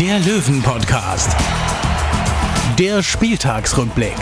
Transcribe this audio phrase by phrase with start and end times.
[0.00, 1.34] der Löwen-Podcast.
[2.78, 4.16] Der Spieltagsrückblick.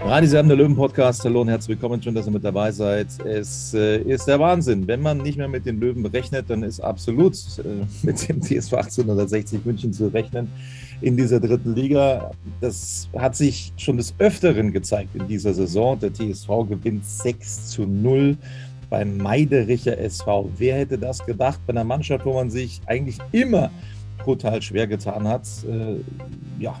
[0.00, 1.24] Radisam, der Löwen-Podcast.
[1.24, 2.02] Hallo und herzlich willkommen.
[2.02, 3.08] Schön, dass ihr mit dabei seid.
[3.26, 4.86] Es äh, ist der Wahnsinn.
[4.86, 8.72] Wenn man nicht mehr mit den Löwen rechnet, dann ist absolut äh, mit dem TSV
[8.72, 10.48] 1860 München zu rechnen
[11.02, 12.30] in dieser dritten Liga.
[12.62, 15.98] Das hat sich schon des Öfteren gezeigt in dieser Saison.
[15.98, 18.38] Der TSV gewinnt 6 zu 0
[18.92, 20.50] beim Meidericher SV.
[20.58, 23.70] Wer hätte das gedacht bei einer Mannschaft, wo man sich eigentlich immer
[24.18, 25.48] brutal schwer getan hat?
[25.66, 25.96] Äh,
[26.62, 26.78] ja,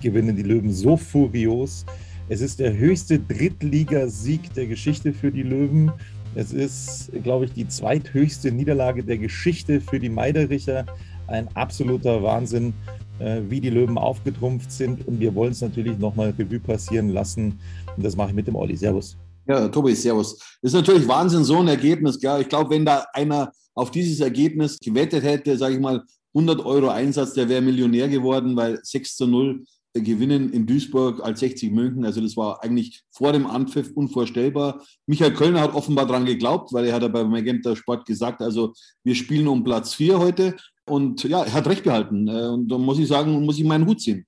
[0.00, 1.84] gewinnen die Löwen so furios.
[2.30, 5.92] Es ist der höchste Drittligasieg der Geschichte für die Löwen.
[6.34, 10.86] Es ist, glaube ich, die zweithöchste Niederlage der Geschichte für die Meidericher.
[11.26, 12.72] Ein absoluter Wahnsinn,
[13.18, 15.06] äh, wie die Löwen aufgetrumpft sind.
[15.06, 17.60] Und wir wollen es natürlich nochmal Revue passieren lassen.
[17.94, 18.76] Und das mache ich mit dem Olli.
[18.76, 19.18] Servus.
[19.50, 20.38] Ja, Tobi, servus.
[20.62, 22.20] Ist natürlich Wahnsinn, so ein Ergebnis.
[22.20, 22.42] Gell?
[22.42, 26.88] Ich glaube, wenn da einer auf dieses Ergebnis gewettet hätte, sage ich mal, 100 Euro
[26.90, 32.04] Einsatz, der wäre Millionär geworden, weil 6 zu 0 gewinnen in Duisburg als 60 München.
[32.04, 34.84] Also das war eigentlich vor dem Anpfiff unvorstellbar.
[35.06, 38.72] Michael Kölner hat offenbar daran geglaubt, weil er hat ja beim Magenta Sport gesagt, also
[39.02, 40.54] wir spielen um Platz 4 heute.
[40.86, 42.28] Und ja, er hat recht behalten.
[42.28, 44.24] Und da muss ich sagen, muss ich meinen Hut ziehen.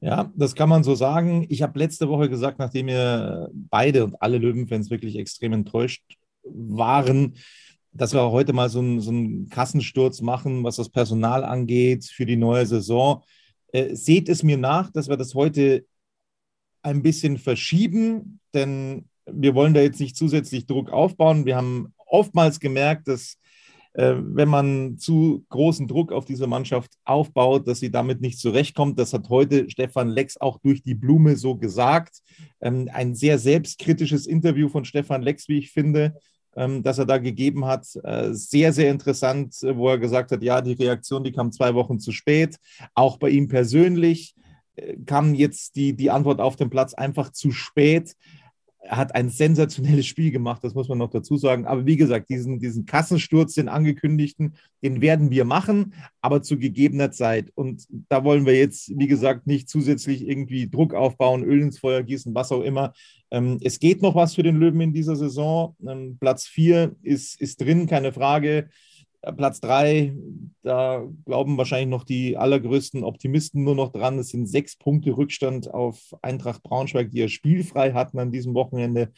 [0.00, 1.46] Ja, das kann man so sagen.
[1.48, 6.02] Ich habe letzte Woche gesagt, nachdem wir beide und alle Löwenfans wirklich extrem enttäuscht
[6.44, 7.34] waren,
[7.92, 12.26] dass wir heute mal so einen, so einen Kassensturz machen, was das Personal angeht für
[12.26, 13.24] die neue Saison.
[13.72, 15.84] Äh, seht es mir nach, dass wir das heute
[16.82, 21.44] ein bisschen verschieben, denn wir wollen da jetzt nicht zusätzlich Druck aufbauen.
[21.44, 23.36] Wir haben oftmals gemerkt, dass
[23.98, 28.96] wenn man zu großen Druck auf diese Mannschaft aufbaut, dass sie damit nicht zurechtkommt.
[28.96, 32.20] Das hat heute Stefan Lex auch durch die Blume so gesagt.
[32.60, 36.14] Ähm, ein sehr selbstkritisches Interview von Stefan Lex, wie ich finde,
[36.54, 37.88] ähm, das er da gegeben hat.
[38.04, 41.98] Äh, sehr, sehr interessant, wo er gesagt hat, ja, die Reaktion, die kam zwei Wochen
[41.98, 42.56] zu spät.
[42.94, 44.36] Auch bei ihm persönlich
[44.76, 48.14] äh, kam jetzt die, die Antwort auf den Platz einfach zu spät.
[48.88, 51.66] Er hat ein sensationelles Spiel gemacht, das muss man noch dazu sagen.
[51.66, 57.10] Aber wie gesagt, diesen, diesen Kassensturz, den angekündigten, den werden wir machen, aber zu gegebener
[57.10, 57.52] Zeit.
[57.54, 62.02] Und da wollen wir jetzt, wie gesagt, nicht zusätzlich irgendwie Druck aufbauen, Öl ins Feuer
[62.02, 62.94] gießen, was auch immer.
[63.30, 65.76] Ähm, es geht noch was für den Löwen in dieser Saison.
[65.86, 68.70] Ähm, Platz 4 ist, ist drin, keine Frage.
[69.22, 70.14] Äh, Platz 3,
[70.62, 74.18] da glauben wahrscheinlich noch die allergrößten Optimisten nur noch dran.
[74.18, 79.12] Es sind sechs Punkte Rückstand auf Eintracht Braunschweig, die ja spielfrei hatten an diesem Wochenende.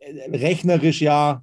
[0.00, 1.42] Äh, rechnerisch ja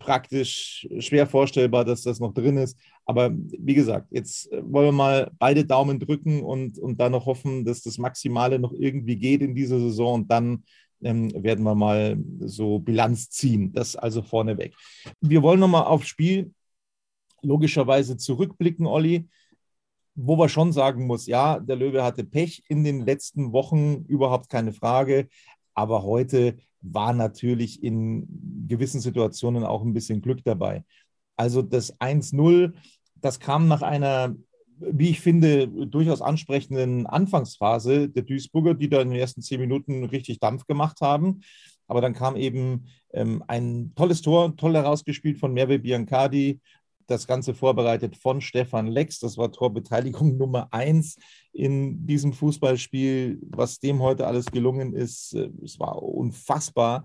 [0.00, 2.76] praktisch schwer vorstellbar, dass das noch drin ist.
[3.04, 7.26] Aber wie gesagt, jetzt äh, wollen wir mal beide Daumen drücken und, und dann noch
[7.26, 10.22] hoffen, dass das Maximale noch irgendwie geht in dieser Saison.
[10.22, 10.64] Und dann
[11.02, 13.72] ähm, werden wir mal so Bilanz ziehen.
[13.72, 14.74] Das also vorneweg.
[15.20, 16.52] Wir wollen nochmal aufs Spiel
[17.42, 19.28] logischerweise zurückblicken, Olli,
[20.14, 24.48] wo wir schon sagen muss, ja, der Löwe hatte Pech in den letzten Wochen, überhaupt
[24.48, 25.28] keine Frage.
[25.74, 30.84] Aber heute war natürlich in gewissen Situationen auch ein bisschen Glück dabei.
[31.36, 32.74] Also das 1-0,
[33.14, 34.34] das kam nach einer,
[34.78, 40.04] wie ich finde, durchaus ansprechenden Anfangsphase der Duisburger, die da in den ersten zehn Minuten
[40.04, 41.40] richtig Dampf gemacht haben.
[41.86, 46.60] Aber dann kam eben ähm, ein tolles Tor, toll herausgespielt von Merve Biancardi,
[47.10, 49.18] das Ganze vorbereitet von Stefan Lex.
[49.18, 51.16] Das war Torbeteiligung Nummer eins
[51.52, 53.40] in diesem Fußballspiel.
[53.42, 57.04] Was dem heute alles gelungen ist, äh, es war unfassbar.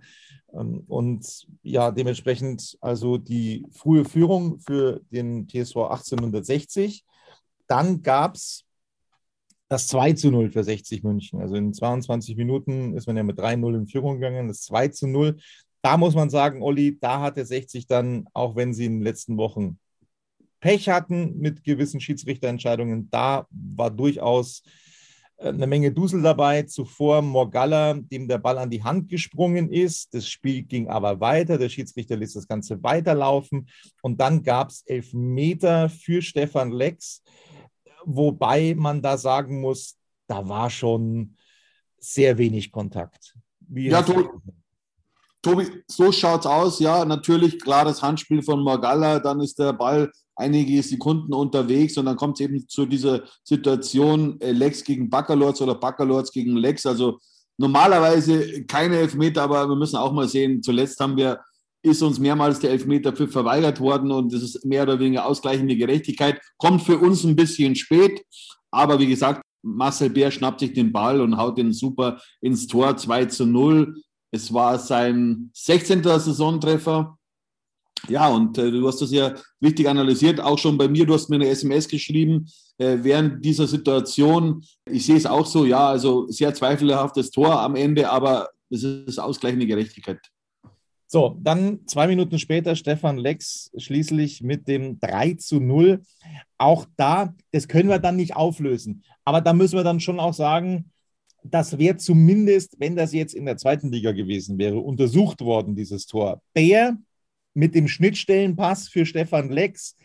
[0.54, 7.04] Ähm, und ja, dementsprechend also die frühe Führung für den TSV 1860.
[7.68, 8.64] Dann gab es
[9.68, 11.42] das 2 zu 0 für 60 München.
[11.42, 14.48] Also in 22 Minuten ist man ja mit 3-0 in Führung gegangen.
[14.48, 15.38] Das 2 zu 0.
[15.82, 19.38] Da muss man sagen, Olli, da hatte 60 dann, auch wenn sie in den letzten
[19.38, 19.80] Wochen
[20.66, 23.08] Pech hatten mit gewissen Schiedsrichterentscheidungen.
[23.12, 24.64] Da war durchaus
[25.38, 26.64] äh, eine Menge Dusel dabei.
[26.64, 30.16] Zuvor Morgalla, dem der Ball an die Hand gesprungen ist.
[30.16, 31.60] Das Spiel ging aber weiter.
[31.60, 33.70] Der Schiedsrichter ließ das Ganze weiterlaufen.
[34.02, 37.22] Und dann gab es Elfmeter für Stefan Lex,
[38.04, 41.36] wobei man da sagen muss, da war schon
[42.00, 43.38] sehr wenig Kontakt.
[43.60, 44.28] Wie ja, Tobi,
[45.44, 46.80] Tobi, so schaut es aus.
[46.80, 49.20] Ja, natürlich klares Handspiel von Morgalla.
[49.20, 54.40] Dann ist der Ball einige Sekunden unterwegs und dann kommt es eben zu dieser Situation
[54.42, 56.86] äh, Lex gegen Baccalords oder Baccalords gegen Lex.
[56.86, 57.20] Also
[57.58, 61.40] normalerweise keine Elfmeter, aber wir müssen auch mal sehen, zuletzt haben wir,
[61.82, 66.42] ist uns mehrmals der Elfmeter verweigert worden und das ist mehr oder weniger ausgleichende Gerechtigkeit.
[66.58, 68.26] Kommt für uns ein bisschen spät,
[68.72, 72.98] aber wie gesagt, Marcel Bär schnappt sich den Ball und haut den super ins Tor
[72.98, 73.96] 2 zu 0.
[74.32, 76.04] Es war sein 16.
[76.04, 77.18] Saisontreffer.
[78.10, 81.06] Ja, und äh, du hast das ja richtig analysiert, auch schon bei mir.
[81.06, 82.48] Du hast mir eine SMS geschrieben
[82.78, 84.64] äh, während dieser Situation.
[84.90, 89.20] Ich sehe es auch so, ja, also sehr zweifelhaftes Tor am Ende, aber es ist
[89.20, 90.20] ausgleichende Gerechtigkeit.
[91.08, 96.02] So, dann zwei Minuten später Stefan Lex schließlich mit dem 3 zu 0.
[96.58, 99.04] Auch da, das können wir dann nicht auflösen.
[99.24, 100.92] Aber da müssen wir dann schon auch sagen,
[101.44, 106.08] das wäre zumindest, wenn das jetzt in der zweiten Liga gewesen wäre, untersucht worden, dieses
[106.08, 106.42] Tor.
[106.54, 106.98] Bär
[107.56, 109.96] mit dem Schnittstellenpass für Stefan Lex.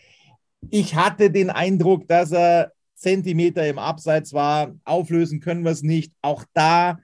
[0.71, 4.75] Ich hatte den Eindruck, dass er Zentimeter im Abseits war.
[4.85, 6.13] Auflösen können wir es nicht.
[6.23, 6.99] Auch da,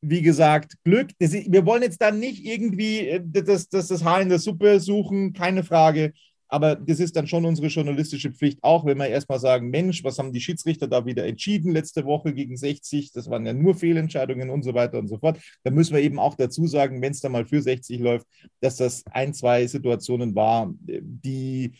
[0.00, 1.10] wie gesagt, Glück.
[1.18, 5.32] Wir wollen jetzt dann nicht irgendwie äh, das, das, das Haar in der Suppe suchen,
[5.32, 6.12] keine Frage.
[6.52, 10.18] Aber das ist dann schon unsere journalistische Pflicht, auch wenn wir erstmal sagen, Mensch, was
[10.18, 13.10] haben die Schiedsrichter da wieder entschieden letzte Woche gegen 60?
[13.12, 15.40] Das waren ja nur Fehlentscheidungen und so weiter und so fort.
[15.64, 18.26] Da müssen wir eben auch dazu sagen, wenn es da mal für 60 läuft,
[18.60, 21.72] dass das ein, zwei Situationen war, die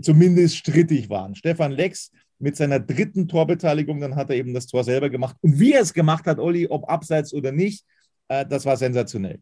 [0.00, 1.34] zumindest strittig waren.
[1.34, 5.34] Stefan Lex mit seiner dritten Torbeteiligung, dann hat er eben das Tor selber gemacht.
[5.40, 7.84] Und wie er es gemacht hat, Olli, ob abseits oder nicht,
[8.28, 9.40] äh, das war sensationell.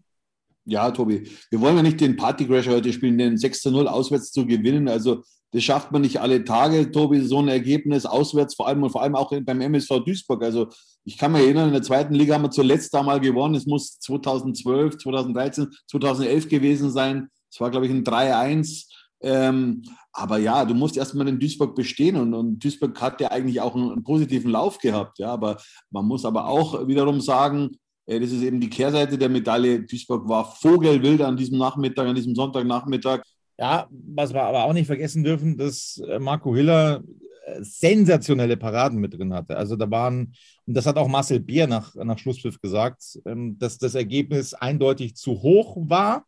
[0.66, 4.32] Ja, Tobi, wir wollen ja nicht den Partycrasher heute spielen, den 6 zu 0 auswärts
[4.32, 4.88] zu gewinnen.
[4.88, 5.22] Also
[5.52, 9.02] das schafft man nicht alle Tage, Tobi, so ein Ergebnis auswärts, vor allem und vor
[9.02, 10.42] allem auch beim MSV Duisburg.
[10.42, 10.68] Also
[11.04, 13.54] ich kann mich erinnern, in der zweiten Liga haben wir zuletzt da mal gewonnen.
[13.54, 17.28] Es muss 2012, 2013, 2011 gewesen sein.
[17.50, 18.86] Es war, glaube ich, ein 3-1.
[19.22, 23.60] Ähm, aber ja, du musst erstmal in Duisburg bestehen und, und Duisburg hat ja eigentlich
[23.60, 25.18] auch einen, einen, positiven Lauf gehabt.
[25.18, 25.58] Ja, aber
[25.90, 29.82] man muss aber auch wiederum sagen, das ist eben die Kehrseite der Medaille.
[29.82, 33.22] Duisburg war vogelwild an diesem Nachmittag, an diesem Sonntagnachmittag.
[33.58, 37.02] Ja, was wir aber auch nicht vergessen dürfen, dass äh, Marco Hiller
[37.46, 39.56] äh, sensationelle Paraden mit drin hatte.
[39.56, 40.34] Also da waren,
[40.66, 45.16] und das hat auch Marcel Bier nach, nach Schlusspfiff gesagt, ähm, dass das Ergebnis eindeutig
[45.16, 46.26] zu hoch war,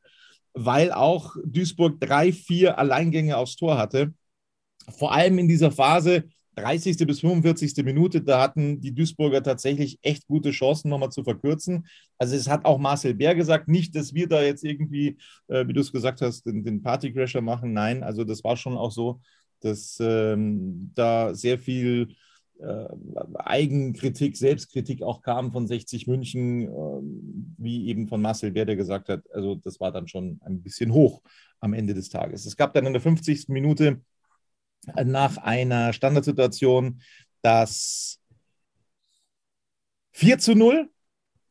[0.55, 4.13] weil auch Duisburg drei, vier Alleingänge aufs Tor hatte.
[4.97, 6.25] Vor allem in dieser Phase,
[6.59, 7.07] 30.
[7.07, 7.85] bis 45.
[7.85, 11.87] Minute, da hatten die Duisburger tatsächlich echt gute Chancen, nochmal zu verkürzen.
[12.19, 15.19] Also es hat auch Marcel Bär gesagt, nicht, dass wir da jetzt irgendwie,
[15.49, 17.73] äh, wie du es gesagt hast, den, den Partycrasher machen.
[17.73, 19.21] Nein, also das war schon auch so,
[19.61, 22.09] dass ähm, da sehr viel
[22.61, 22.89] äh,
[23.37, 27.01] Eigenkritik, Selbstkritik auch kam von 60 München, äh,
[27.57, 30.93] wie eben von Marcel Bär, der gesagt hat, also das war dann schon ein bisschen
[30.93, 31.23] hoch
[31.61, 32.47] am Ende des Tages.
[32.47, 33.49] Es gab dann in der 50.
[33.49, 34.01] Minute
[35.05, 37.01] nach einer Standardsituation
[37.43, 38.19] das
[40.13, 40.89] 4 zu 0.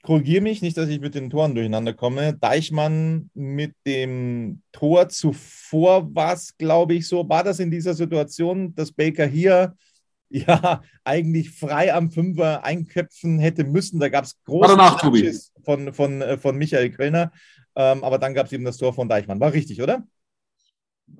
[0.04, 2.34] Korrigiere mich, nicht, dass ich mit den Toren durcheinander komme.
[2.34, 7.28] Deichmann mit dem Tor zuvor war es, glaube ich, so.
[7.28, 9.76] War das in dieser Situation, dass Baker hier
[10.30, 14.00] ja eigentlich frei am Fünfer einköpfen hätte müssen?
[14.00, 17.32] Da gab es große Matches von, von, äh, von Michael Quellner.
[17.76, 19.40] Ähm, aber dann gab es eben das Tor von Deichmann.
[19.40, 20.04] War richtig, oder?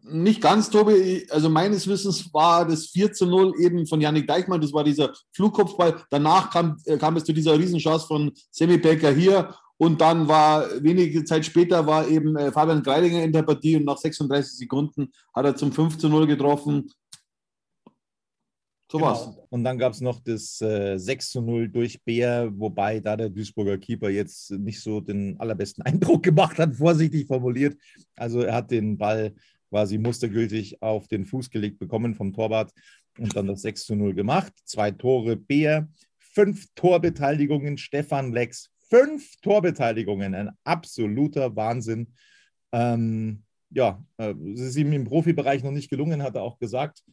[0.10, 1.26] Nicht ganz, Tobi.
[1.30, 4.62] Also meines Wissens war das 4 zu 0 eben von Yannick Deichmann.
[4.62, 6.04] Das war dieser Flugkopfball.
[6.10, 9.54] Danach kam, äh, kam es zu dieser Riesenchance von Semi Becker hier.
[9.78, 13.86] Und dann war wenige Zeit später war eben äh, Fabian Greidinger in der Partie und
[13.86, 16.90] nach 36 Sekunden hat er zum 5 zu 0 getroffen.
[18.90, 19.12] So genau.
[19.12, 19.38] was.
[19.50, 23.30] Und dann gab es noch das äh, 6 zu 0 durch Bär, wobei da der
[23.30, 27.78] Duisburger Keeper jetzt nicht so den allerbesten Eindruck gemacht hat, vorsichtig formuliert.
[28.16, 29.36] Also er hat den Ball
[29.70, 32.72] quasi mustergültig auf den Fuß gelegt bekommen vom Torwart
[33.18, 34.54] und dann das 6 zu 0 gemacht.
[34.66, 42.14] Zwei Tore Bär, fünf Torbeteiligungen Stefan Lex, fünf Torbeteiligungen, ein absoluter Wahnsinn.
[42.72, 47.04] Ähm, ja, äh, es ist ihm im Profibereich noch nicht gelungen, hat er auch gesagt.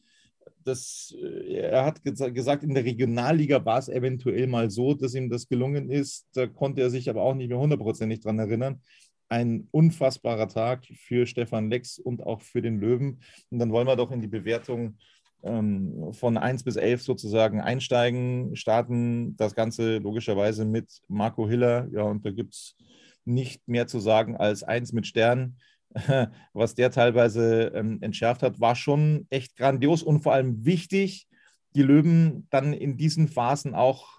[0.65, 5.31] Das, äh, er hat gesagt, in der Regionalliga war es eventuell mal so, dass ihm
[5.31, 6.27] das gelungen ist.
[6.35, 8.81] Da konnte er sich aber auch nicht mehr hundertprozentig dran erinnern.
[9.29, 13.21] Ein unfassbarer Tag für Stefan Lex und auch für den Löwen.
[13.51, 14.99] Und dann wollen wir doch in die Bewertung
[15.43, 21.89] ähm, von 1 bis 11 sozusagen einsteigen, starten das Ganze logischerweise mit Marco Hiller.
[21.93, 22.77] Ja, und da gibt es
[23.25, 25.57] nicht mehr zu sagen als 1 mit Stern.
[26.53, 31.29] Was der teilweise ähm, entschärft hat, war schon echt grandios und vor allem wichtig,
[31.77, 34.19] die Löwen dann in diesen Phasen auch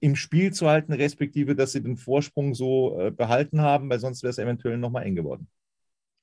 [0.00, 4.22] im Spiel zu halten, respektive, dass sie den Vorsprung so äh, behalten haben, weil sonst
[4.22, 5.46] wäre es eventuell nochmal eng geworden.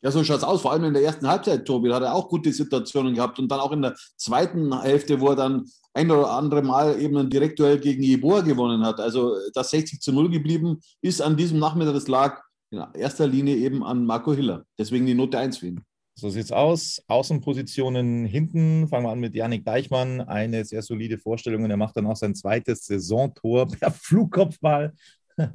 [0.02, 0.62] Ja, so schaut es aus.
[0.62, 3.40] Vor allem in der ersten Halbzeit, Tobi, hat er auch gute Situationen gehabt.
[3.40, 7.18] Und dann auch in der zweiten Hälfte, wo er dann ein oder andere Mal eben
[7.18, 9.00] ein Direktduell gegen Jeboa gewonnen hat.
[9.00, 13.56] Also das 60 zu 0 geblieben ist an diesem Nachmittag, das lag in erster Linie
[13.56, 14.66] eben an Marco Hiller.
[14.78, 15.82] Deswegen die Note 1 für ihn.
[16.20, 17.00] So sieht es aus.
[17.08, 18.88] Außenpositionen hinten.
[18.88, 20.20] Fangen wir an mit Janik Deichmann.
[20.22, 21.64] Eine sehr solide Vorstellung.
[21.64, 24.94] Und er macht dann auch sein zweites Saisontor per Flugkopfball.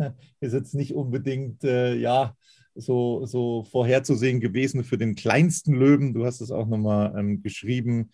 [0.40, 2.36] ist jetzt nicht unbedingt, äh, ja,
[2.76, 6.14] so, so vorherzusehen gewesen für den kleinsten Löwen.
[6.14, 8.12] Du hast es auch nochmal ähm, geschrieben.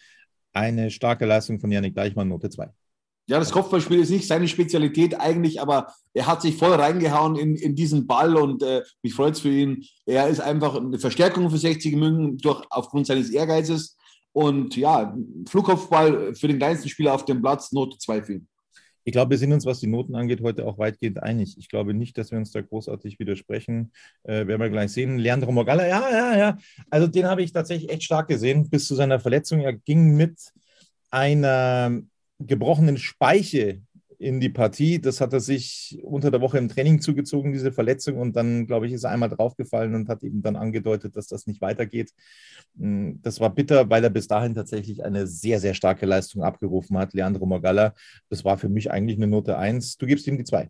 [0.54, 2.70] Eine starke Leistung von Janik Deichmann, Note 2.
[3.28, 7.56] Ja, das Kopfballspiel ist nicht seine Spezialität eigentlich, aber er hat sich voll reingehauen in,
[7.56, 9.84] in diesen Ball und äh, mich freut es für ihn.
[10.06, 13.98] Er ist einfach eine Verstärkung für 60 München durch, aufgrund seines Ehrgeizes.
[14.32, 15.14] Und ja,
[15.46, 18.48] Flugkopfball für den kleinsten Spieler auf dem Platz, Note 2 für ihn.
[19.04, 21.56] Ich glaube, wir sind uns, was die Noten angeht, heute auch weitgehend einig.
[21.58, 23.92] Ich glaube nicht, dass wir uns da großartig widersprechen.
[24.22, 25.18] Äh, werden wir gleich sehen.
[25.18, 26.58] Leandro Morgalla, ja, ja, ja.
[26.88, 29.60] Also den habe ich tatsächlich echt stark gesehen bis zu seiner Verletzung.
[29.60, 30.38] Er ging mit
[31.10, 32.02] einer
[32.38, 33.82] gebrochenen Speiche
[34.18, 35.00] in die Partie.
[35.00, 38.18] Das hat er sich unter der Woche im Training zugezogen, diese Verletzung.
[38.18, 41.46] Und dann, glaube ich, ist er einmal draufgefallen und hat eben dann angedeutet, dass das
[41.46, 42.12] nicht weitergeht.
[42.78, 46.98] Hm, das war bitter, weil er bis dahin tatsächlich eine sehr, sehr starke Leistung abgerufen
[46.98, 47.94] hat, Leandro Morgalla.
[48.28, 49.98] Das war für mich eigentlich eine Note 1.
[49.98, 50.68] Du gibst ihm die 2.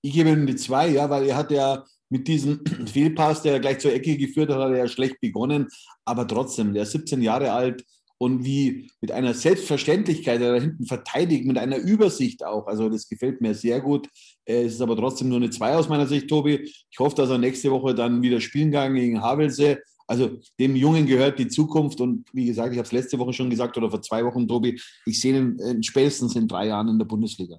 [0.00, 3.78] Ich gebe ihm die 2, ja, weil er hat ja mit diesem Fehlpass, der gleich
[3.78, 5.66] zur Ecke geführt hat, hat er ja schlecht begonnen.
[6.04, 7.84] Aber trotzdem, der ist 17 Jahre alt,
[8.18, 12.66] und wie mit einer Selbstverständlichkeit da hinten verteidigt, mit einer Übersicht auch.
[12.66, 14.08] Also das gefällt mir sehr gut.
[14.44, 16.68] Es ist aber trotzdem nur eine 2 aus meiner Sicht, Tobi.
[16.90, 19.78] Ich hoffe, dass er nächste Woche dann wieder spielen kann gegen Havelse.
[20.08, 23.50] Also dem Jungen gehört die Zukunft und wie gesagt, ich habe es letzte Woche schon
[23.50, 27.04] gesagt oder vor zwei Wochen, Tobi, ich sehe ihn spätestens in drei Jahren in der
[27.04, 27.58] Bundesliga.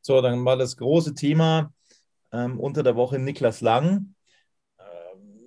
[0.00, 1.72] So, dann war das große Thema
[2.32, 4.14] ähm, unter der Woche Niklas Lang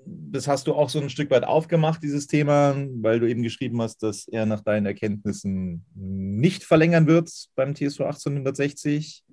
[0.06, 3.82] das hast du auch so ein Stück weit aufgemacht, dieses Thema, weil du eben geschrieben
[3.82, 9.24] hast, dass er nach deinen Erkenntnissen nicht verlängern wird beim TSV 1860.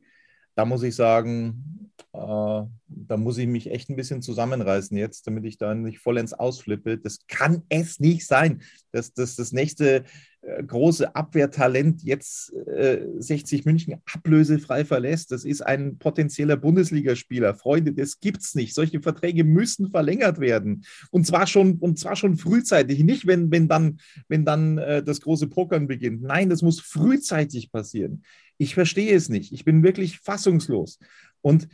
[0.54, 5.44] Da muss ich sagen, äh, da muss ich mich echt ein bisschen zusammenreißen jetzt, damit
[5.44, 6.98] ich da nicht vollends ausflippe.
[6.98, 8.62] Das kann es nicht sein,
[8.92, 10.04] dass, dass das nächste
[10.42, 15.30] große Abwehrtalent jetzt äh, 60 München ablösefrei verlässt.
[15.30, 17.54] Das ist ein potenzieller Bundesligaspieler.
[17.54, 18.74] Freunde, das gibt's nicht.
[18.74, 20.84] Solche Verträge müssen verlängert werden.
[21.10, 23.04] Und zwar schon, und zwar schon frühzeitig.
[23.04, 26.22] Nicht, wenn, wenn dann, wenn dann äh, das große Pokern beginnt.
[26.22, 28.22] Nein, das muss frühzeitig passieren.
[28.58, 29.52] Ich verstehe es nicht.
[29.52, 30.98] Ich bin wirklich fassungslos.
[31.40, 31.68] Und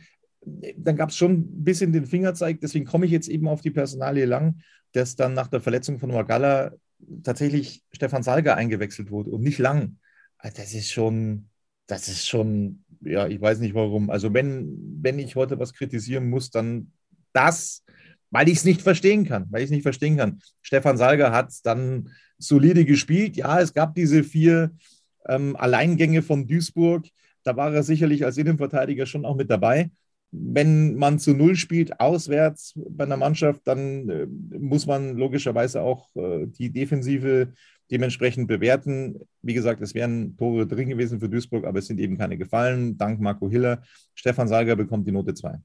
[0.61, 3.61] äh, dann gab es schon ein bisschen den Fingerzeig, deswegen komme ich jetzt eben auf
[3.61, 4.59] die Personalie lang,
[4.91, 6.73] dass dann nach der Verletzung von Magalla
[7.23, 9.97] tatsächlich Stefan Salger eingewechselt wurde und nicht lang.
[10.37, 11.49] Ah, das ist schon,
[11.87, 14.09] das ist schon, ja, ich weiß nicht warum.
[14.09, 16.91] Also wenn, wenn ich heute was kritisieren muss, dann
[17.33, 17.83] das,
[18.31, 20.39] weil ich es nicht verstehen kann, weil ich es nicht verstehen kann.
[20.61, 23.35] Stefan Salger hat dann solide gespielt.
[23.37, 24.71] Ja, es gab diese vier
[25.27, 27.07] ähm, Alleingänge von Duisburg.
[27.43, 29.91] Da war er sicherlich als Innenverteidiger schon auch mit dabei
[30.31, 34.27] wenn man zu Null spielt, auswärts bei einer Mannschaft, dann äh,
[34.59, 37.53] muss man logischerweise auch äh, die Defensive
[37.91, 39.19] dementsprechend bewerten.
[39.41, 42.97] Wie gesagt, es wären Tore drin gewesen für Duisburg, aber es sind eben keine gefallen.
[42.97, 43.81] Dank Marco Hiller.
[44.13, 45.57] Stefan Salger bekommt die Note 2.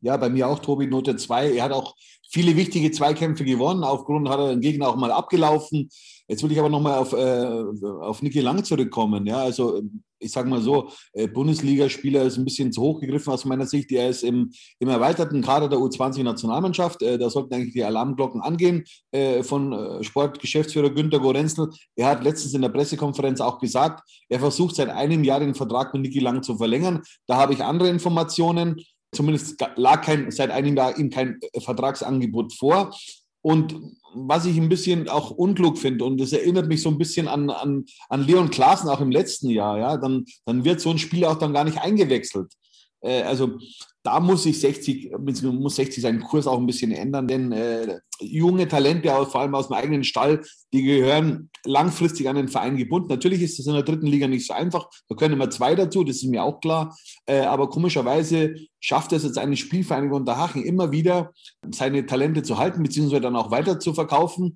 [0.00, 1.56] Ja, bei mir auch Tobi Note 2.
[1.56, 1.94] Er hat auch
[2.30, 3.84] viele wichtige Zweikämpfe gewonnen.
[3.84, 5.88] Aufgrund hat er den Gegner auch mal abgelaufen.
[6.28, 7.64] Jetzt will ich aber nochmal auf, äh,
[8.00, 9.26] auf Niki Lang zurückkommen.
[9.26, 9.82] Ja, also
[10.20, 13.90] ich sage mal so, äh, Bundesligaspieler ist ein bisschen zu hoch gegriffen aus meiner Sicht.
[13.90, 17.02] Er ist im, im erweiterten Kader der U20-Nationalmannschaft.
[17.02, 21.70] Äh, da sollten eigentlich die Alarmglocken angehen äh, von äh, Sportgeschäftsführer Günter Gorenzel.
[21.96, 25.92] Er hat letztens in der Pressekonferenz auch gesagt, er versucht seit einem Jahr den Vertrag
[25.94, 27.02] mit Niki Lang zu verlängern.
[27.26, 28.76] Da habe ich andere Informationen.
[29.12, 32.94] Zumindest lag kein, seit einem Jahr ihm kein äh, Vertragsangebot vor.
[33.42, 33.74] Und
[34.14, 37.48] was ich ein bisschen auch unklug finde, und das erinnert mich so ein bisschen an,
[37.48, 41.30] an, an Leon Klaassen auch im letzten Jahr, ja, dann, dann wird so ein Spieler
[41.30, 42.52] auch dann gar nicht eingewechselt.
[43.00, 43.58] Äh, also
[44.02, 48.66] da muss sich 60, muss 60 seinen Kurs auch ein bisschen ändern, denn äh, junge
[48.66, 50.42] Talente, vor allem aus dem eigenen Stall,
[50.72, 53.08] die gehören langfristig an den Verein gebunden.
[53.08, 54.88] Natürlich ist das in der dritten Liga nicht so einfach.
[55.08, 56.96] Da können immer zwei dazu, das ist mir auch klar.
[57.26, 61.32] Äh, aber komischerweise schafft es jetzt eine Spielvereinigung Unterhaching immer wieder,
[61.70, 64.54] seine Talente zu halten, beziehungsweise dann auch weiter zu verkaufen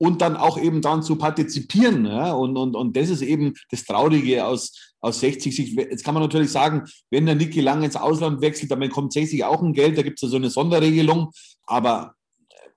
[0.00, 2.06] und dann auch eben dann zu partizipieren.
[2.06, 2.32] Ja?
[2.32, 5.74] Und, und, und das ist eben das Traurige aus, aus 60.
[5.74, 9.44] Jetzt kann man natürlich sagen, wenn der Niki Lang ins Ausland wechselt, dann bekommt 60
[9.44, 11.30] auch ein Geld, da gibt es ja so eine Sonderregelung.
[11.66, 12.14] Aber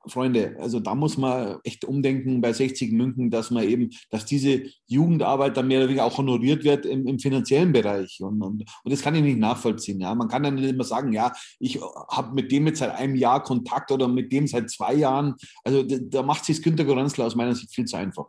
[0.08, 4.64] Freunde, also da muss man echt umdenken bei 60 München, dass man eben, dass diese
[4.88, 8.20] Jugendarbeit dann mehr oder weniger auch honoriert wird im, im finanziellen Bereich.
[8.22, 10.00] Und, und, und, das kann ich nicht nachvollziehen.
[10.02, 10.14] Ja.
[10.14, 11.80] Man kann dann nicht immer sagen, ja, ich
[12.10, 15.36] habe mit dem jetzt seit einem Jahr Kontakt oder mit dem seit zwei Jahren.
[15.64, 18.28] Also da, da macht sich Günter Goranzler aus meiner Sicht viel zu einfach.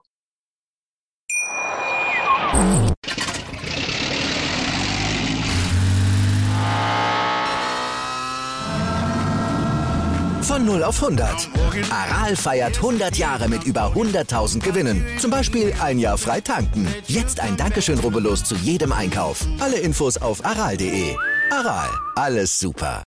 [10.54, 11.50] Von 0 auf 100.
[11.90, 15.04] Aral feiert 100 Jahre mit über 100.000 Gewinnen.
[15.18, 16.86] Zum Beispiel ein Jahr frei tanken.
[17.08, 19.44] Jetzt ein Dankeschön, rubbellos zu jedem Einkauf.
[19.58, 21.16] Alle Infos auf aral.de.
[21.50, 23.02] Aral, alles super.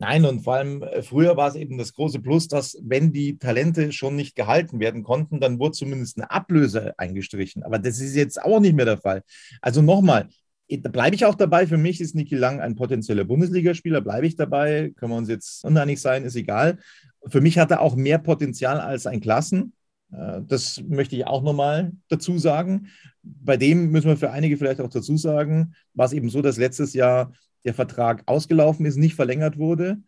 [0.00, 3.38] Nein, und vor allem äh, früher war es eben das große Plus, dass wenn die
[3.38, 7.62] Talente schon nicht gehalten werden konnten, dann wurde zumindest eine Ablöse eingestrichen.
[7.62, 9.22] Aber das ist jetzt auch nicht mehr der Fall.
[9.62, 10.28] Also nochmal,
[10.68, 11.66] da bleibe ich auch dabei.
[11.66, 14.00] Für mich ist Niki Lang ein potenzieller Bundesligaspieler.
[14.00, 14.92] Bleibe ich dabei.
[14.96, 16.78] Können wir uns jetzt uneinig sein, ist egal.
[17.26, 19.72] Für mich hat er auch mehr Potenzial als ein Klassen.
[20.12, 22.88] Äh, das möchte ich auch nochmal dazu sagen.
[23.22, 26.56] Bei dem müssen wir für einige vielleicht auch dazu sagen, war es eben so, dass
[26.56, 27.32] letztes Jahr
[27.64, 29.98] der Vertrag ausgelaufen ist, nicht verlängert wurde.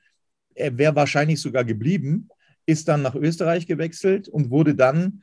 [0.55, 2.29] Er wäre wahrscheinlich sogar geblieben,
[2.67, 5.23] ist dann nach Österreich gewechselt und wurde dann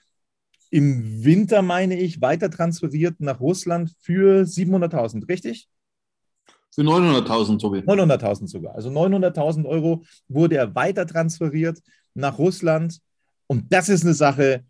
[0.75, 5.69] im Winter, meine ich, weiter transferiert nach Russland für 700.000, richtig?
[6.69, 7.79] Für 900.000, Tobi.
[7.79, 8.75] 900.000 sogar.
[8.75, 11.79] Also 900.000 Euro wurde er weiter transferiert
[12.13, 12.99] nach Russland.
[13.47, 14.65] Und das ist eine Sache,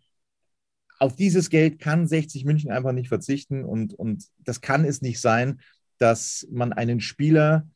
[1.00, 3.64] auf dieses Geld kann 60 München einfach nicht verzichten.
[3.64, 5.60] Und, und das kann es nicht sein,
[5.98, 7.66] dass man einen Spieler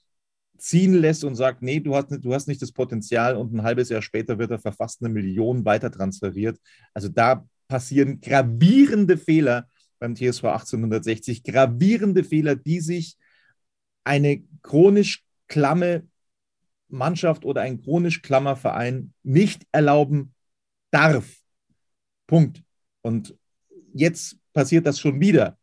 [0.57, 3.89] ziehen lässt und sagt, nee, du hast, du hast nicht das Potenzial und ein halbes
[3.89, 6.61] Jahr später wird er verfasst eine Million weiter transferiert.
[6.95, 9.69] Also da passieren gravierende Fehler
[10.01, 13.17] beim TSV 1860, gravierende Fehler, die sich
[14.03, 16.09] eine chronisch klamme
[16.89, 20.35] Mannschaft oder ein chronisch klammer Verein nicht erlauben
[20.91, 21.37] darf.
[22.27, 22.65] Punkt.
[23.03, 23.37] Und
[23.95, 25.57] jetzt passiert das schon wieder.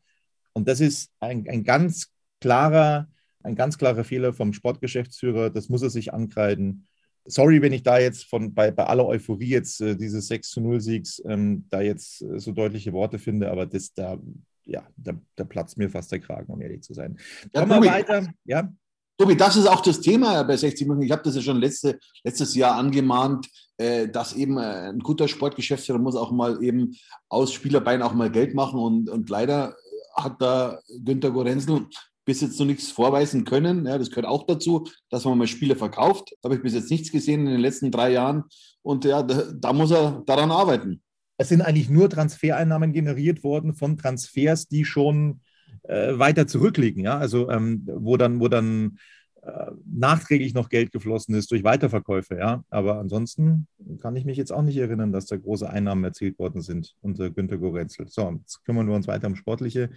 [0.53, 3.09] Und das ist ein, ein ganz klarer,
[3.43, 5.49] ein ganz klarer Fehler vom Sportgeschäftsführer.
[5.49, 6.87] Das muss er sich ankreiden
[7.27, 10.61] sorry, wenn ich da jetzt von bei, bei aller Euphorie jetzt äh, dieses 6 zu
[10.61, 14.17] 0 Siegs ähm, da jetzt äh, so deutliche Worte finde, aber das da,
[14.65, 17.17] ja, da, da platzt mir fast der Kragen, um ehrlich zu sein.
[17.53, 18.27] Ja, Kommen wir weiter.
[18.45, 18.71] Ja.
[19.17, 21.05] Tobi, das ist auch das Thema bei 60 München.
[21.05, 25.27] Ich habe das ja schon letzte, letztes Jahr angemahnt, äh, dass eben äh, ein guter
[25.27, 26.95] Sportgeschäftsführer muss auch mal eben
[27.27, 29.75] aus Spielerbein auch mal Geld machen und, und leider
[30.15, 31.87] hat da Günter Gorenzel
[32.27, 33.85] bis jetzt noch nichts vorweisen können.
[33.85, 36.35] Ja, das gehört auch dazu, dass man mal Spiele verkauft.
[36.41, 38.43] Da habe ich bis jetzt nichts gesehen in den letzten drei Jahren.
[38.81, 41.01] Und ja, da, da muss er daran arbeiten.
[41.37, 45.39] Es sind eigentlich nur Transfereinnahmen generiert worden von Transfers, die schon
[45.83, 47.01] äh, weiter zurückliegen.
[47.01, 47.17] Ja?
[47.17, 48.97] Also ähm, wo dann, wo dann
[49.41, 52.37] äh, nachträglich noch Geld geflossen ist durch Weiterverkäufe.
[52.37, 52.65] Ja?
[52.69, 53.67] Aber ansonsten
[54.01, 57.29] kann ich mich jetzt auch nicht erinnern, dass da große Einnahmen erzielt worden sind unter
[57.29, 58.09] Günter Gorenzel.
[58.09, 59.91] So, jetzt kümmern wir uns weiter um Sportliche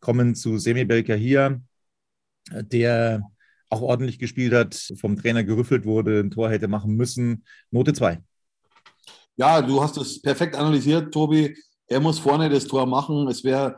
[0.00, 1.60] kommen zu Semi hier,
[2.52, 3.22] der
[3.70, 7.44] auch ordentlich gespielt hat, vom Trainer gerüffelt wurde, ein Tor hätte machen müssen.
[7.70, 8.22] Note 2.
[9.36, 11.56] Ja, du hast es perfekt analysiert, Tobi.
[11.86, 13.28] Er muss vorne das Tor machen.
[13.28, 13.76] Es wäre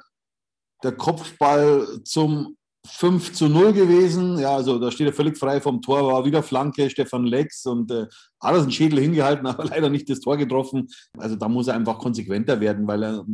[0.83, 4.38] der Kopfball zum 5 zu 0 gewesen.
[4.38, 7.90] Ja, also da steht er völlig frei vom Tor, war wieder Flanke, Stefan Lex und
[7.90, 8.06] äh,
[8.40, 10.88] das einen Schädel hingehalten, aber leider nicht das Tor getroffen.
[11.18, 13.26] Also da muss er einfach konsequenter werden, weil er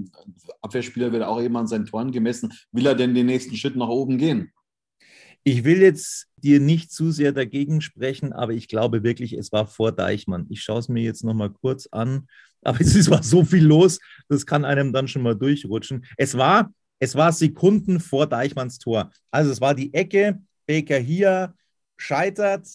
[0.62, 2.52] Abwehrspieler wird auch eben an seinen Toren gemessen.
[2.72, 4.52] Will er denn den nächsten Schritt nach oben gehen?
[5.44, 9.68] Ich will jetzt dir nicht zu sehr dagegen sprechen, aber ich glaube wirklich, es war
[9.68, 10.46] vor Deichmann.
[10.48, 12.26] Ich schaue es mir jetzt nochmal kurz an,
[12.62, 16.04] aber es war so viel los, das kann einem dann schon mal durchrutschen.
[16.16, 19.10] Es war es war Sekunden vor Deichmanns Tor.
[19.30, 21.54] Also es war die Ecke, Baker hier
[21.96, 22.66] scheitert,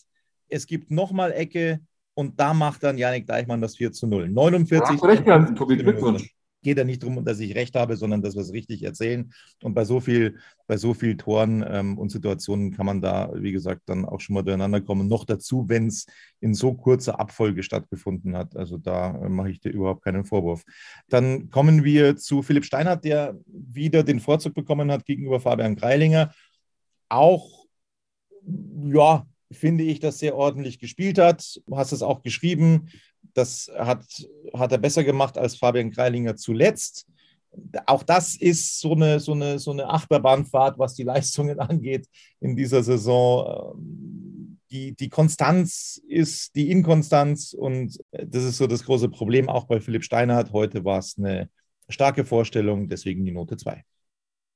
[0.47, 1.79] es gibt nochmal Ecke
[2.13, 4.29] und da macht dann Janik Deichmann das 4 zu 0.
[4.29, 5.01] 49.
[5.03, 8.83] Recht, Glückwunsch geht ja nicht darum, dass ich recht habe, sondern dass wir es richtig
[8.83, 9.33] erzählen.
[9.63, 13.51] Und bei so viel, bei so viel Toren ähm, und Situationen kann man da, wie
[13.51, 15.07] gesagt, dann auch schon mal durcheinander kommen.
[15.07, 16.05] Noch dazu, wenn es
[16.39, 18.55] in so kurzer Abfolge stattgefunden hat.
[18.55, 20.63] Also da äh, mache ich dir überhaupt keinen Vorwurf.
[21.07, 26.31] Dann kommen wir zu Philipp Steinhardt, der wieder den Vorzug bekommen hat gegenüber Fabian Greilinger.
[27.09, 27.61] Auch
[28.85, 31.59] ja, finde ich, das sehr ordentlich gespielt hat.
[31.65, 32.89] Du hast es auch geschrieben.
[33.33, 34.05] Das hat,
[34.53, 37.07] hat er besser gemacht als Fabian Greilinger zuletzt.
[37.85, 42.07] Auch das ist so eine, so, eine, so eine Achterbahnfahrt, was die Leistungen angeht
[42.39, 43.75] in dieser Saison.
[44.71, 49.81] Die, die Konstanz ist die Inkonstanz und das ist so das große Problem auch bei
[49.81, 50.53] Philipp Steinhardt.
[50.53, 51.49] Heute war es eine
[51.89, 53.83] starke Vorstellung, deswegen die Note 2.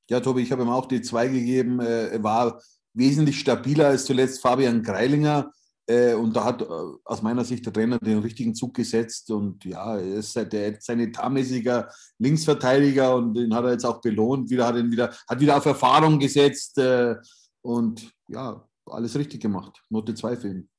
[0.10, 1.82] Ja, Tobi, ich habe ihm auch die 2 gegeben.
[1.82, 2.62] Er war
[2.96, 5.52] wesentlich stabiler als zuletzt Fabian Greilinger.
[5.88, 6.66] Äh, und da hat äh,
[7.04, 9.30] aus meiner Sicht der Trainer den richtigen Zug gesetzt.
[9.30, 14.50] Und ja, er ist halt sein etatmäßiger Linksverteidiger und den hat er jetzt auch belohnt.
[14.50, 17.16] Wieder hat, ihn wieder, hat wieder auf Erfahrung gesetzt äh,
[17.62, 19.84] und ja, alles richtig gemacht.
[19.90, 20.70] Note 2 für ihn.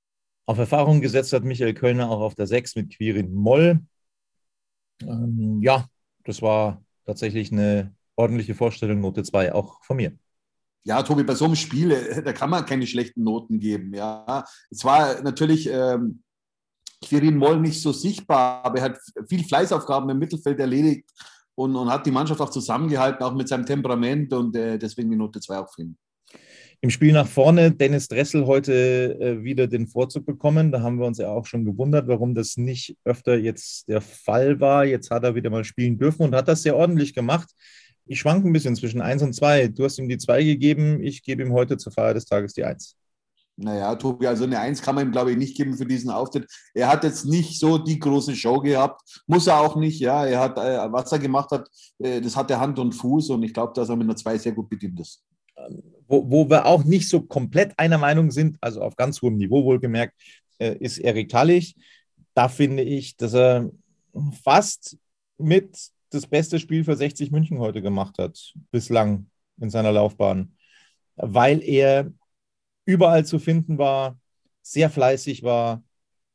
[0.47, 3.81] Auf Erfahrung gesetzt hat Michael Kölner auch auf der 6 mit Quirin Moll.
[5.03, 5.87] Ähm, ja,
[6.25, 10.17] das war tatsächlich eine ordentliche Vorstellung, Note 2 auch von mir
[10.87, 13.93] ja, Tobi, bei so einem Spiel, äh, da kann man keine schlechten Noten geben.
[13.93, 16.23] Ja, es war natürlich ähm,
[17.05, 21.11] Quirin Moll nicht so sichtbar, aber er hat viel Fleißaufgaben im Mittelfeld erledigt
[21.57, 25.17] und, und hat die Mannschaft auch zusammengehalten, auch mit seinem Temperament und äh, deswegen die
[25.17, 25.99] Note 2 auch für ihn.
[26.83, 30.71] Im Spiel nach vorne, Dennis Dressel heute äh, wieder den Vorzug bekommen.
[30.71, 34.61] Da haben wir uns ja auch schon gewundert, warum das nicht öfter jetzt der Fall
[34.61, 34.85] war.
[34.85, 37.49] Jetzt hat er wieder mal spielen dürfen und hat das sehr ordentlich gemacht
[38.07, 39.69] ich schwanke ein bisschen zwischen 1 und 2.
[39.69, 42.65] Du hast ihm die 2 gegeben, ich gebe ihm heute zur Feier des Tages die
[42.65, 42.97] 1.
[43.59, 46.47] Naja, Tobi, also eine 1 kann man ihm, glaube ich, nicht geben für diesen Auftritt.
[46.75, 49.23] Er hat jetzt nicht so die große Show gehabt.
[49.27, 50.27] Muss er auch nicht, ja.
[50.27, 53.43] Er hat, äh, was er gemacht hat, äh, das hat er Hand und Fuß und
[53.43, 55.23] ich glaube, dass er mit einer 2 sehr gut bedient ist.
[56.07, 59.65] Wo, wo wir auch nicht so komplett einer Meinung sind, also auf ganz hohem Niveau
[59.65, 60.15] wohlgemerkt,
[60.59, 61.75] äh, ist Erik Tallich.
[62.35, 63.71] Da finde ich, dass er
[64.45, 64.99] fast
[65.39, 69.27] mit das beste Spiel für 60 München heute gemacht hat, bislang
[69.61, 70.57] in seiner Laufbahn,
[71.17, 72.13] weil er
[72.85, 74.19] überall zu finden war,
[74.63, 75.83] sehr fleißig war,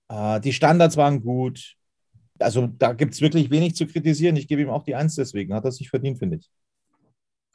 [0.10, 1.76] äh, die Standards waren gut.
[2.40, 4.36] Also da gibt es wirklich wenig zu kritisieren.
[4.36, 5.54] Ich gebe ihm auch die Eins deswegen.
[5.54, 6.50] Hat er sich verdient, finde ich.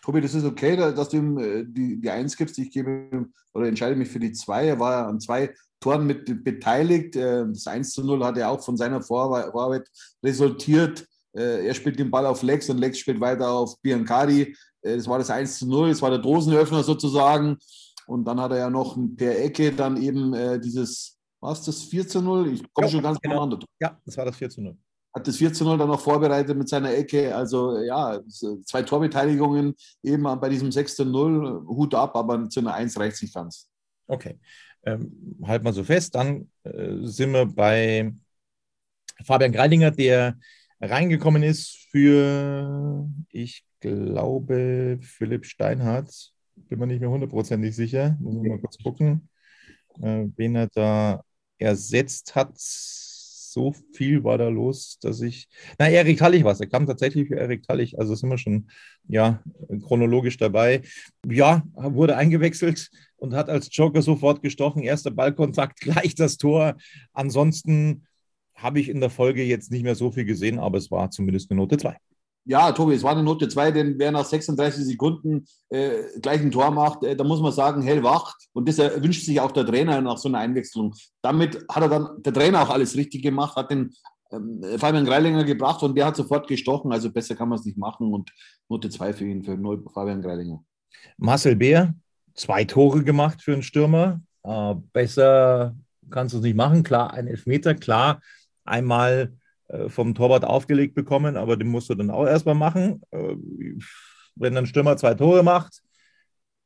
[0.03, 2.59] Tobi, das ist okay, dass du ihm äh, die, die Eins gibst.
[2.59, 4.67] Ich gebe oder entscheide mich für die Zwei.
[4.67, 7.17] Er war an zwei Toren mit beteiligt.
[7.17, 9.89] Äh, das 1 zu 0 hat er auch von seiner Vorarbeit
[10.23, 11.07] resultiert.
[11.37, 14.57] Äh, er spielt den Ball auf Lex und Lex spielt weiter auf Biancardi.
[14.83, 17.59] Äh, das war das 1 zu 0, das war der Dosenöffner sozusagen.
[18.07, 22.09] Und dann hat er ja noch per Ecke dann eben äh, dieses, was das 4
[22.09, 22.53] zu 0?
[22.53, 23.35] Ich komme ja, schon ganz genau.
[23.35, 23.67] durcheinander.
[23.81, 24.77] Ja, das war das 4 zu 0.
[25.15, 27.35] Hat das 4 zu 0 dann noch vorbereitet mit seiner Ecke.
[27.35, 28.21] Also ja,
[28.65, 31.65] zwei Torbeteiligungen eben bei diesem 6 zu 0.
[31.67, 33.69] Hut ab, aber zu einer 1 reicht es nicht ganz.
[34.07, 34.39] Okay.
[34.85, 36.15] Ähm, halt mal so fest.
[36.15, 38.15] Dann äh, sind wir bei
[39.25, 40.37] Fabian Greilinger, der
[40.87, 46.33] reingekommen ist für, ich glaube, Philipp Steinhardt.
[46.55, 48.17] Bin mir nicht mehr hundertprozentig sicher.
[48.21, 49.29] Muss ich mal kurz gucken,
[50.01, 51.23] äh, wen er da
[51.59, 52.53] ersetzt hat.
[52.57, 55.49] So viel war da los, dass ich.
[55.79, 56.61] Na, Erik Tallich war es.
[56.61, 57.99] Er kam tatsächlich für Erik Tallich.
[57.99, 58.69] Also sind wir schon
[59.09, 59.43] ja,
[59.87, 60.83] chronologisch dabei.
[61.27, 64.83] Ja, wurde eingewechselt und hat als Joker sofort gestochen.
[64.83, 66.77] Erster Ballkontakt, gleich das Tor.
[67.13, 68.07] Ansonsten
[68.57, 71.51] habe ich in der Folge jetzt nicht mehr so viel gesehen, aber es war zumindest
[71.51, 71.97] eine Note 2.
[72.49, 76.53] Ja, Tobi, es war eine Note 2, denn wer nach 36 Sekunden äh, gleich ein
[76.53, 78.35] Tor macht, äh, da muss man sagen, hellwach.
[78.53, 80.95] Und das wünscht sich auch der Trainer nach so einer Einwechslung.
[81.23, 83.93] Damit hat er dann der Trainer auch alles richtig gemacht, hat den
[84.31, 86.93] ähm, Fabian Greilinger gebracht und der hat sofort gestochen.
[86.93, 88.15] Also besser kann man es nicht machen.
[88.15, 88.33] Und
[88.69, 89.59] Note 2 für ihn, für
[89.93, 90.65] Fabian Greilinger.
[91.19, 91.97] Marcel Beer,
[92.35, 94.21] zwei Tore gemacht für einen Stürmer.
[94.45, 95.75] Äh, besser
[96.11, 96.85] kannst du es nicht machen.
[96.85, 98.21] Klar, ein Elfmeter, klar
[98.67, 99.33] einmal
[99.69, 103.03] äh, vom Torwart aufgelegt bekommen, aber den musst du dann auch erstmal machen.
[103.11, 103.37] Äh,
[104.37, 105.83] wenn ein Stürmer zwei Tore macht,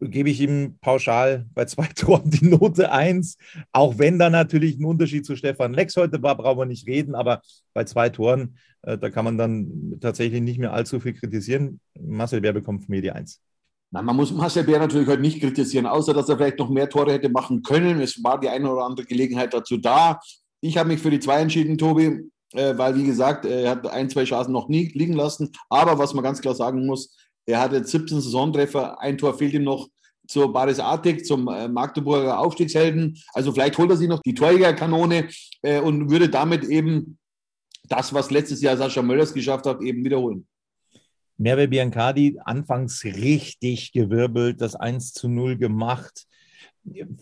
[0.00, 3.36] gebe ich ihm pauschal bei zwei Toren die Note 1.
[3.72, 7.14] Auch wenn da natürlich ein Unterschied zu Stefan Lex heute war, brauchen wir nicht reden,
[7.14, 7.42] aber
[7.74, 11.80] bei zwei Toren, äh, da kann man dann tatsächlich nicht mehr allzu viel kritisieren.
[11.98, 13.40] Marcel Bär bekommt von mir die 1.
[13.92, 16.88] Nein, man muss Marcel Bär natürlich heute nicht kritisieren, außer dass er vielleicht noch mehr
[16.88, 18.00] Tore hätte machen können.
[18.00, 20.20] Es war die eine oder andere Gelegenheit dazu da.
[20.60, 24.10] Ich habe mich für die zwei entschieden, Tobi, äh, weil, wie gesagt, er hat ein,
[24.10, 25.52] zwei Chancen noch nie liegen lassen.
[25.68, 29.54] Aber was man ganz klar sagen muss, er hat jetzt 17 Saisontreffer, ein Tor fehlt
[29.54, 29.88] ihm noch
[30.26, 33.18] zur Baris Artik, zum äh, Magdeburger Aufstiegshelden.
[33.32, 35.28] Also vielleicht holt er sich noch die Torjägerkanone
[35.62, 37.18] äh, und würde damit eben
[37.88, 40.46] das, was letztes Jahr Sascha Möllers geschafft hat, eben wiederholen.
[41.36, 46.26] Merve Biancardi anfangs richtig gewirbelt, das 1 zu 0 gemacht.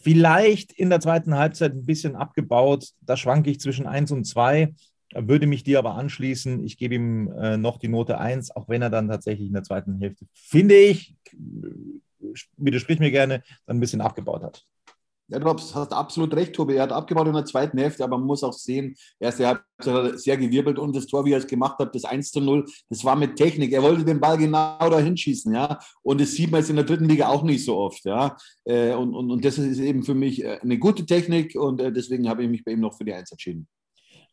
[0.00, 2.90] Vielleicht in der zweiten Halbzeit ein bisschen abgebaut.
[3.00, 4.74] Da schwanke ich zwischen 1 und 2,
[5.14, 6.64] würde mich dir aber anschließen.
[6.64, 9.62] Ich gebe ihm äh, noch die Note 1, auch wenn er dann tatsächlich in der
[9.62, 11.14] zweiten Hälfte, finde ich,
[12.56, 14.66] widersprich mir gerne, dann ein bisschen abgebaut hat.
[15.30, 16.76] Ja, du hast absolut recht, Tobi.
[16.76, 20.18] Er hat abgebaut in der zweiten Hälfte, aber man muss auch sehen, Halbzeit hat er
[20.18, 23.04] sehr gewirbelt und das Tor, wie er es gemacht hat, das 1 zu 0, das
[23.04, 23.72] war mit Technik.
[23.72, 25.78] Er wollte den Ball genau dahin schießen, ja.
[26.02, 28.38] Und das sieht man jetzt in der dritten Liga auch nicht so oft, ja.
[28.64, 31.92] Äh, und, und, und das ist eben für mich äh, eine gute Technik und äh,
[31.92, 33.68] deswegen habe ich mich bei ihm noch für die Eins entschieden.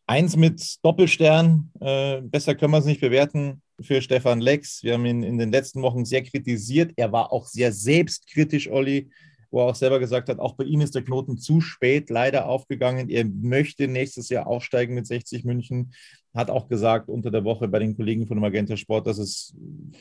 [0.06, 4.84] Eins mit Doppelstern, besser können wir es nicht bewerten für Stefan Lex.
[4.84, 6.92] Wir haben ihn in den letzten Wochen sehr kritisiert.
[6.94, 9.10] Er war auch sehr selbstkritisch, Olli
[9.50, 12.48] wo er auch selber gesagt hat, auch bei ihm ist der Knoten zu spät leider
[12.48, 13.08] aufgegangen.
[13.08, 15.92] Er möchte nächstes Jahr aufsteigen mit 60 München.
[16.34, 19.54] Hat auch gesagt unter der Woche bei den Kollegen von Magenta Sport, dass es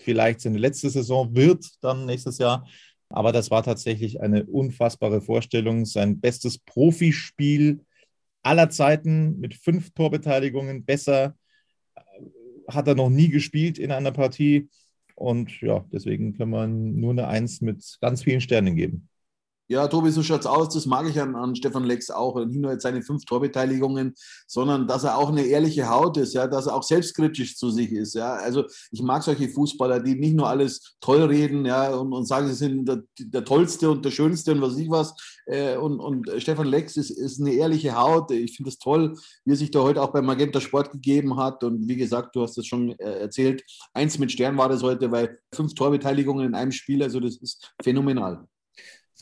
[0.04, 2.68] vielleicht seine letzte Saison wird, dann nächstes Jahr.
[3.10, 5.86] Aber das war tatsächlich eine unfassbare Vorstellung.
[5.86, 7.82] Sein bestes Profispiel
[8.44, 10.86] aller Zeiten mit fünf Torbeteiligungen.
[10.86, 11.36] Besser
[12.68, 14.70] hat er noch nie gespielt in einer Partie.
[15.16, 19.08] Und ja, deswegen kann man nur eine Eins mit ganz vielen Sternen geben.
[19.68, 20.72] Ja, Tobi, so schaut's aus.
[20.76, 22.36] Das mag ich an, an Stefan Lex auch.
[22.46, 24.14] Nicht nur jetzt seine fünf Torbeteiligungen,
[24.46, 27.92] sondern dass er auch eine ehrliche Haut ist, ja, dass er auch selbstkritisch zu sich
[27.92, 28.14] ist.
[28.14, 28.36] Ja.
[28.36, 32.48] Also ich mag solche Fußballer, die nicht nur alles toll reden, ja, und, und sagen,
[32.48, 35.16] sie sind der, der Tollste und der Schönste und was ich was.
[35.48, 38.30] Äh, und, und Stefan Lex ist, ist eine ehrliche Haut.
[38.30, 41.64] Ich finde es toll, wie er sich da heute auch beim Magenta Sport gegeben hat.
[41.64, 43.64] Und wie gesagt, du hast es schon äh, erzählt,
[43.96, 47.74] eins mit Stern war das heute, weil fünf Torbeteiligungen in einem Spiel, also das ist
[47.82, 48.46] phänomenal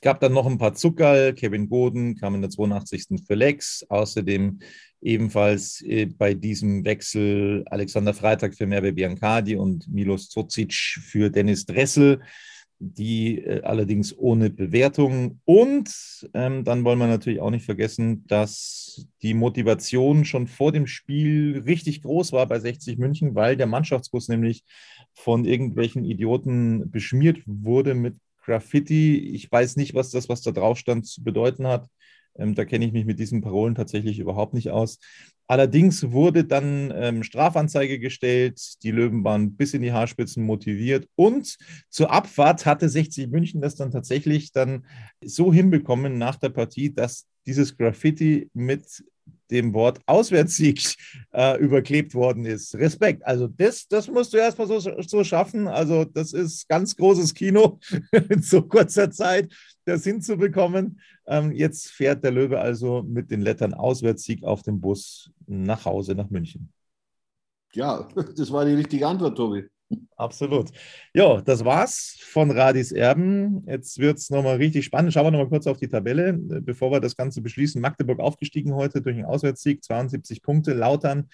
[0.03, 1.33] gab dann noch ein paar Zuckerl.
[1.33, 3.23] Kevin Goden kam in der 82.
[3.25, 3.85] für Lex.
[3.89, 4.59] Außerdem
[5.01, 11.65] ebenfalls äh, bei diesem Wechsel Alexander Freitag für Merve Biancadi und Milos Zocic für Dennis
[11.65, 12.21] Dressel,
[12.79, 15.39] die äh, allerdings ohne Bewertung.
[15.45, 15.89] Und
[16.33, 21.63] ähm, dann wollen wir natürlich auch nicht vergessen, dass die Motivation schon vor dem Spiel
[21.65, 24.63] richtig groß war bei 60 München, weil der Mannschaftsbus nämlich
[25.13, 29.17] von irgendwelchen Idioten beschmiert wurde mit Graffiti.
[29.17, 31.88] Ich weiß nicht, was das, was da drauf stand, zu bedeuten hat.
[32.36, 34.99] Ähm, da kenne ich mich mit diesen Parolen tatsächlich überhaupt nicht aus.
[35.47, 38.82] Allerdings wurde dann ähm, Strafanzeige gestellt.
[38.84, 41.08] Die Löwen waren bis in die Haarspitzen motiviert.
[41.15, 41.58] Und
[41.89, 44.86] zur Abfahrt hatte 60 München das dann tatsächlich dann
[45.23, 49.03] so hinbekommen nach der Partie, dass dieses Graffiti mit
[49.53, 50.95] dem Wort Auswärtssieg
[51.31, 52.75] äh, überklebt worden ist.
[52.75, 53.25] Respekt.
[53.25, 55.67] Also das, das musst du erstmal so, so schaffen.
[55.67, 57.79] Also das ist ganz großes Kino
[58.29, 59.53] in so kurzer Zeit,
[59.85, 60.99] das hinzubekommen.
[61.27, 66.15] Ähm, jetzt fährt der Löwe also mit den Lettern Auswärtssieg auf dem Bus nach Hause
[66.15, 66.73] nach München.
[67.73, 69.69] Ja, das war die richtige Antwort, Tobi.
[70.15, 70.71] Absolut.
[71.13, 73.63] Ja, das war's von Radis Erben.
[73.67, 75.13] Jetzt wird es nochmal richtig spannend.
[75.13, 77.81] Schauen wir nochmal kurz auf die Tabelle, bevor wir das Ganze beschließen.
[77.81, 80.73] Magdeburg aufgestiegen heute durch einen Auswärtssieg, 72 Punkte.
[80.73, 81.29] Lautern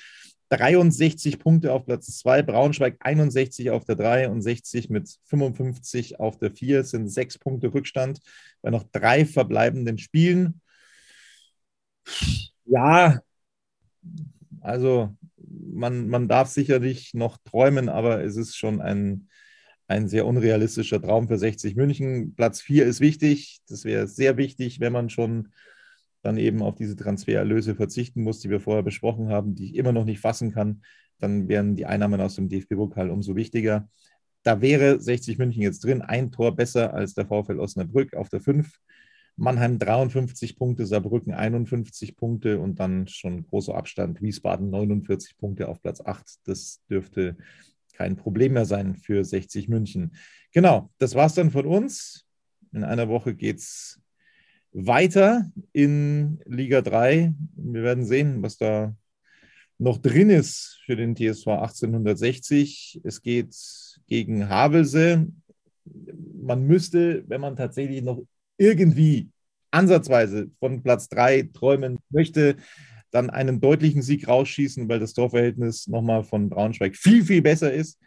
[0.49, 2.41] 63 Punkte auf Platz 2.
[2.43, 6.81] Braunschweig 61 auf der 3 und 60 mit 55 auf der 4.
[6.81, 8.19] Es sind sechs Punkte Rückstand
[8.62, 10.62] bei noch drei verbleibenden Spielen.
[12.65, 13.19] Ja,
[14.62, 15.15] also
[15.49, 19.27] man, man darf sicherlich noch träumen, aber es ist schon ein,
[19.88, 22.35] ein sehr unrealistischer Traum für 60 München.
[22.35, 23.59] Platz 4 ist wichtig.
[23.67, 25.49] Das wäre sehr wichtig, wenn man schon
[26.21, 29.93] dann eben auf diese Transfererlöse verzichten muss, die wir vorher besprochen haben, die ich immer
[29.93, 30.81] noch nicht fassen kann.
[31.17, 33.89] Dann wären die Einnahmen aus dem DFB-Pokal umso wichtiger.
[34.43, 38.41] Da wäre 60 München jetzt drin, ein Tor besser als der VfL Osnabrück auf der
[38.41, 38.69] 5.
[39.39, 45.82] Mannheim 53 Punkte, Saarbrücken 51 Punkte und dann schon großer Abstand Wiesbaden 49 Punkte auf
[45.82, 46.39] Platz 8.
[46.43, 47.38] Das dürfte
[47.93, 50.12] kein Problem mehr sein für 60 München.
[50.52, 52.25] Genau, das war es dann von uns.
[52.73, 54.02] In einer Woche geht es
[54.73, 57.34] weiter in Liga 3.
[57.56, 58.93] Wir werden sehen, was da
[59.78, 62.99] noch drin ist für den TSV 1860.
[63.06, 63.56] Es geht
[64.08, 65.28] gegen Havelse.
[66.41, 68.21] Man müsste, wenn man tatsächlich noch
[68.60, 69.30] irgendwie
[69.72, 72.58] ansatzweise von Platz 3 träumen möchte,
[73.12, 78.00] dann einen deutlichen Sieg rausschießen, weil das Torverhältnis nochmal von Braunschweig viel, viel besser ist.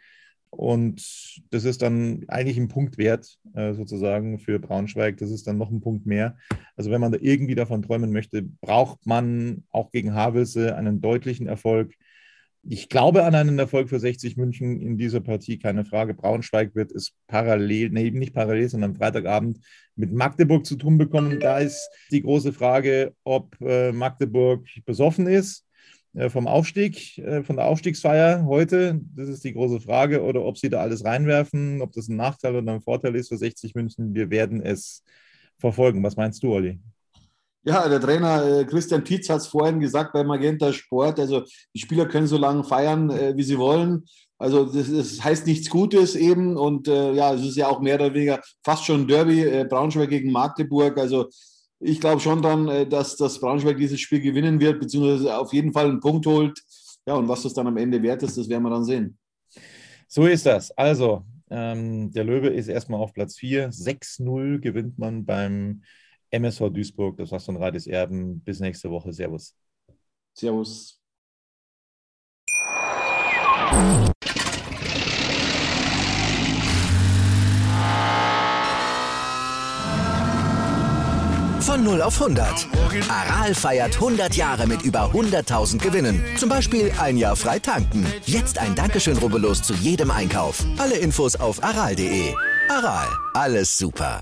[0.49, 5.17] Und das ist dann eigentlich ein Punkt wert, äh, sozusagen für Braunschweig.
[5.17, 6.37] Das ist dann noch ein Punkt mehr.
[6.75, 11.47] Also wenn man da irgendwie davon träumen möchte, braucht man auch gegen Havelse einen deutlichen
[11.47, 11.95] Erfolg.
[12.65, 16.13] Ich glaube an einen Erfolg für 60 München in dieser Partie, keine Frage.
[16.13, 19.59] Braunschweig wird es parallel, nee, nicht parallel, sondern Freitagabend
[19.97, 21.41] mit Magdeburg zu tun bekommen.
[21.41, 25.65] Da ist die große Frage, ob äh, Magdeburg besoffen ist
[26.13, 29.01] äh, vom Aufstieg, äh, von der Aufstiegsfeier heute.
[29.13, 30.23] Das ist die große Frage.
[30.23, 33.37] Oder ob sie da alles reinwerfen, ob das ein Nachteil oder ein Vorteil ist für
[33.37, 34.15] 60 München.
[34.15, 35.03] Wir werden es
[35.57, 36.01] verfolgen.
[36.01, 36.79] Was meinst du, Olli?
[37.65, 41.19] Ja, der Trainer äh, Christian Tietz hat es vorhin gesagt bei Magenta Sport.
[41.19, 44.03] Also die Spieler können so lange feiern, äh, wie sie wollen.
[44.37, 46.57] Also das, das, heißt nichts Gutes eben.
[46.57, 50.09] Und äh, ja, es ist ja auch mehr oder weniger fast schon Derby, äh, Braunschweig
[50.09, 50.97] gegen Magdeburg.
[50.97, 51.29] Also
[51.79, 55.71] ich glaube schon dann, äh, dass das Braunschweig dieses Spiel gewinnen wird, beziehungsweise auf jeden
[55.71, 56.59] Fall einen Punkt holt.
[57.07, 59.17] Ja, und was das dann am Ende wert ist, das werden wir dann sehen.
[60.09, 60.71] So ist das.
[60.71, 63.71] Also, ähm, der Löwe ist erstmal auf Platz 4.
[63.71, 65.83] 6-0 gewinnt man beim
[66.33, 67.17] MSV Duisburg.
[67.17, 68.41] Das war's von Radis Erben.
[68.41, 69.13] Bis nächste Woche.
[69.13, 69.55] Servus.
[70.33, 70.99] Servus.
[81.61, 82.67] Von 0 auf 100.
[83.09, 86.23] Aral feiert 100 Jahre mit über 100.000 Gewinnen.
[86.37, 88.05] Zum Beispiel ein Jahr frei tanken.
[88.25, 90.63] Jetzt ein Dankeschön, rubbellos zu jedem Einkauf.
[90.77, 92.33] Alle Infos auf aral.de.
[92.69, 94.21] Aral, alles super.